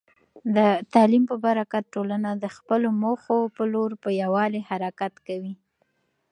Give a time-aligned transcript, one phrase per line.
[0.55, 0.57] د
[0.93, 5.53] تعلیم په برکت، ټولنه د خپلو موخو په لور په یووالي حرکت کوي.